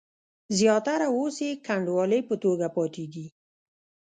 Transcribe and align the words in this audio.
زیاتره 0.57 1.07
اوس 1.17 1.35
یې 1.45 1.51
کنډوالې 1.65 2.19
په 2.29 2.35
توګه 2.43 2.67
پاتې 2.75 3.05
دي. 3.13 3.25